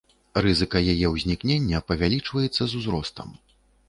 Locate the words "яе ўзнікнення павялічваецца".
0.93-2.63